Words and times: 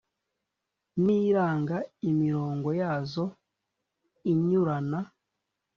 n 1.03 1.05
iranga 1.23 1.77
imirongo 2.09 2.69
yazo 2.81 3.25
inyurana 4.31 4.99